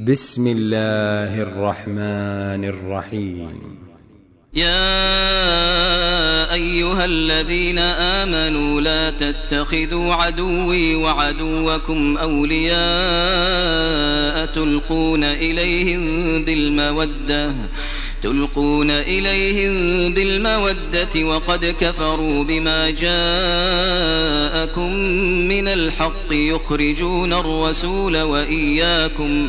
بسم 0.00 0.46
الله 0.46 1.42
الرحمن 1.42 2.64
الرحيم. 2.64 3.78
يا 4.54 4.94
أيها 6.54 7.04
الذين 7.04 7.78
آمنوا 7.78 8.80
لا 8.80 9.10
تتخذوا 9.10 10.14
عدوي 10.14 10.94
وعدوكم 10.94 12.18
أولياء 12.18 12.74
تلقون 14.46 15.24
إليهم 15.24 16.44
بالمودة 16.44 17.52
تلقون 18.22 18.90
إليهم 18.90 20.14
بالمودة 20.14 21.24
وقد 21.24 21.74
كفروا 21.80 22.44
بما 22.44 22.90
جاءكم 22.90 23.32
من 25.48 25.68
الحق 25.68 26.32
يخرجون 26.32 27.32
الرسول 27.32 28.22
وإياكم 28.22 29.48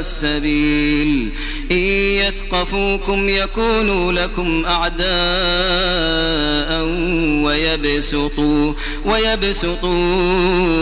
السبيل. 0.00 1.30
إن 1.70 1.76
يثقفوكم 1.76 3.28
يكونوا 3.28 4.12
لكم 4.12 4.64
أعداء 4.64 5.02
ويبسطوا, 7.44 8.72
ويبسطوا 9.04 10.81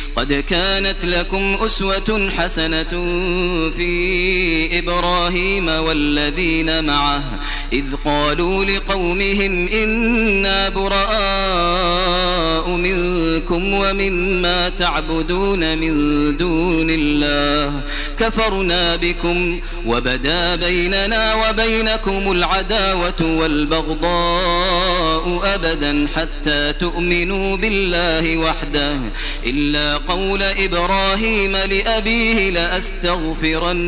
قد 0.15 0.33
كانت 0.33 1.05
لكم 1.05 1.57
أسوة 1.61 2.29
حسنة 2.37 2.89
في 3.69 4.79
إبراهيم 4.79 5.67
والذين 5.67 6.83
معه 6.83 7.23
إذ 7.73 7.95
قالوا 8.05 8.65
لقومهم 8.65 9.67
إنا 9.67 10.69
براء 10.69 12.01
منكم 12.69 13.73
ومما 13.73 14.69
تعبدون 14.69 15.77
من 15.77 15.93
دون 16.37 16.87
الله 16.89 17.81
كفرنا 18.19 18.95
بكم 18.95 19.59
وبدا 19.85 20.55
بيننا 20.55 21.35
وبينكم 21.35 22.31
العداوة 22.31 23.21
والبغضاء 23.21 25.00
أبدا 25.27 26.07
حتى 26.15 26.73
تؤمنوا 26.73 27.57
بالله 27.57 28.37
وحده. 28.37 28.99
إلا 29.45 29.97
قول 29.97 30.43
إبراهيم 30.43 31.57
لأبيه 31.57 32.49
لأستغفرن 32.49 33.81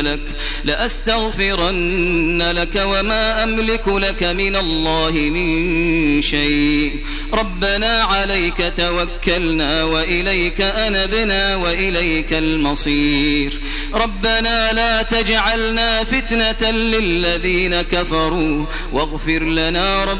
لك 0.00 0.20
لأستغفرن 0.64 2.42
لك 2.42 2.82
وما 2.86 3.42
أملك 3.42 3.88
لك 3.88 4.22
من 4.22 4.56
الله 4.56 5.10
من 5.10 6.22
شيء. 6.22 6.96
ربنا 7.32 8.02
عليك 8.02 8.72
توكلنا 8.76 9.84
وإليك 9.84 10.60
أنبنا 10.60 11.56
وإليك 11.56 12.32
المصير. 12.32 13.60
ربنا 13.94 14.72
لا 14.72 15.02
تجعلنا 15.02 16.04
فتنة 16.04 16.70
للذين 16.70 17.82
كفروا 17.82 18.66
واغفر 18.92 19.42
لنا 19.44 20.04
ربنا 20.04 20.13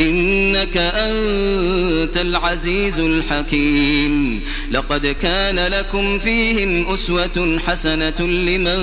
إنك 0.00 0.76
أنت 0.76 2.16
العزيز 2.16 3.00
الحكيم. 3.00 4.40
لقد 4.70 5.06
كان 5.06 5.66
لكم 5.72 6.18
فيهم 6.18 6.92
أسوة 6.92 7.58
حسنة 7.66 8.20
لمن 8.20 8.78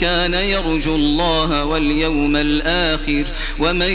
كان 0.00 0.34
يرجو 0.34 0.94
الله 0.94 1.64
واليوم 1.64 2.36
الآخر 2.36 3.24
ومن 3.58 3.90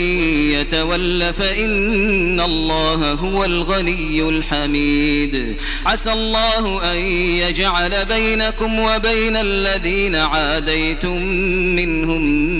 يتول 0.54 1.32
فإن 1.32 2.40
الله 2.40 3.12
هو 3.12 3.44
الغني 3.44 4.22
الحميد. 4.28 5.56
عسى 5.86 6.12
الله 6.12 6.92
أن 6.92 6.96
يجعل 6.96 8.04
بينكم 8.04 8.78
وبين 8.78 9.36
الذين 9.36 10.14
عاديتم 10.14 11.22
منهم 11.76 12.59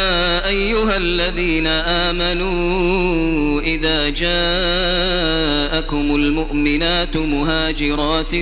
أيها 0.51 0.97
الذين 0.97 1.67
آمنوا 1.67 3.61
إذا 3.61 4.09
جاءكم 4.09 6.15
المؤمنات 6.15 7.17
مهاجرات 7.17 8.35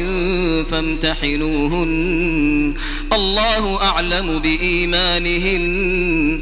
فامتحنوهن. 0.72 2.74
الله 3.14 3.82
أعلم 3.82 4.40
بإيمانهن. 4.40 6.42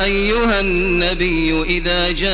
أيها 0.00 0.60
النبي 0.60 1.62
إذا 1.62 2.10
جاءك 2.10 2.30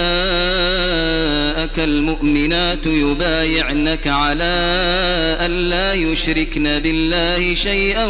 المؤمنات 1.79 2.87
يبايعنك 2.87 4.07
على 4.07 4.45
أن 5.41 5.51
لا 5.51 5.93
يشركن 5.93 6.79
بالله 6.79 7.55
شيئا 7.55 8.07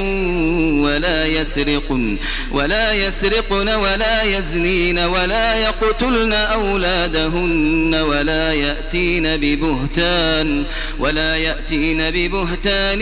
ولا 0.82 1.26
يسرقن 1.26 2.16
ولا 2.52 2.92
يسرقن 2.92 3.68
ولا 3.68 4.22
يزنين 4.22 4.98
ولا 4.98 5.56
يقتلن 5.56 6.32
أولادهن 6.32 7.94
ولا 7.94 8.52
يأتين 8.52 9.36
ببهتان 9.36 10.64
ولا 10.98 11.36
يأتين 11.36 12.10
ببهتان 12.10 13.00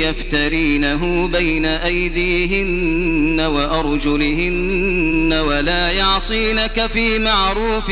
يفترينه 0.00 1.28
بين 1.28 1.64
أيديهن 1.64 3.40
وأرجلهن 3.40 5.43
ولا 5.46 5.90
يعصينك 5.90 6.86
في 6.86 7.18
معروف 7.18 7.90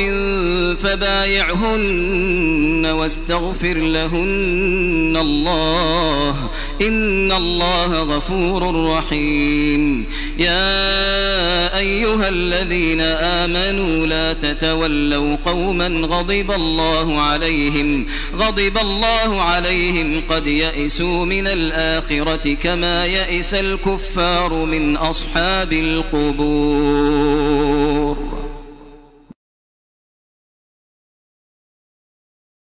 فبايعهن 0.82 2.86
واستغفر 2.86 3.74
لهن 3.74 5.16
الله 5.20 6.50
إن 6.88 7.32
الله 7.32 8.02
غفور 8.02 8.86
رحيم. 8.96 10.06
يا 10.38 11.78
أيها 11.78 12.28
الذين 12.28 13.00
آمنوا 13.00 14.06
لا 14.06 14.32
تتولوا 14.32 15.36
قوما 15.44 15.88
غضب 15.88 16.50
الله 16.50 17.20
عليهم 17.20 18.06
غضب 18.36 18.78
الله 18.78 19.42
عليهم 19.42 20.22
قد 20.30 20.46
يئسوا 20.46 21.24
من 21.24 21.46
الآخرة 21.46 22.54
كما 22.54 23.06
يئس 23.06 23.54
الكفار 23.54 24.54
من 24.54 24.96
أصحاب 24.96 25.72
القبور. 25.72 26.82